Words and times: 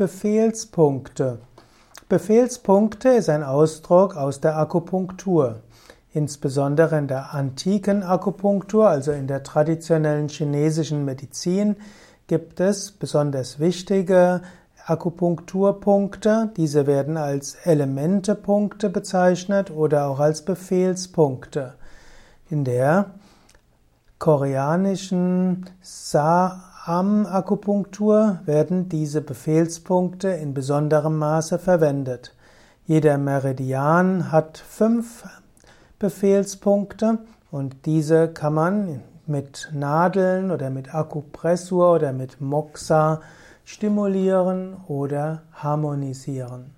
Befehlspunkte. 0.00 1.40
Befehlspunkte 2.08 3.10
ist 3.10 3.28
ein 3.28 3.44
Ausdruck 3.44 4.16
aus 4.16 4.40
der 4.40 4.56
Akupunktur. 4.56 5.60
Insbesondere 6.14 6.96
in 6.96 7.06
der 7.06 7.34
antiken 7.34 8.02
Akupunktur, 8.02 8.88
also 8.88 9.12
in 9.12 9.26
der 9.26 9.42
traditionellen 9.42 10.30
chinesischen 10.30 11.04
Medizin, 11.04 11.76
gibt 12.28 12.60
es 12.60 12.92
besonders 12.92 13.58
wichtige 13.58 14.40
Akupunkturpunkte. 14.86 16.50
Diese 16.56 16.86
werden 16.86 17.18
als 17.18 17.56
Elementepunkte 17.66 18.88
bezeichnet 18.88 19.70
oder 19.70 20.06
auch 20.06 20.18
als 20.18 20.46
Befehlspunkte. 20.46 21.74
In 22.48 22.64
der 22.64 23.10
koreanischen 24.20 25.66
Saam-Akupunktur 25.80 28.38
werden 28.44 28.88
diese 28.90 29.22
Befehlspunkte 29.22 30.28
in 30.28 30.54
besonderem 30.54 31.18
Maße 31.18 31.58
verwendet. 31.58 32.36
Jeder 32.84 33.16
Meridian 33.16 34.30
hat 34.30 34.58
fünf 34.58 35.24
Befehlspunkte 35.98 37.18
und 37.50 37.86
diese 37.86 38.28
kann 38.28 38.54
man 38.54 39.02
mit 39.26 39.70
Nadeln 39.72 40.50
oder 40.50 40.68
mit 40.68 40.94
Akupressur 40.94 41.94
oder 41.94 42.12
mit 42.12 42.42
Moxa 42.42 43.22
stimulieren 43.64 44.76
oder 44.86 45.44
harmonisieren. 45.54 46.74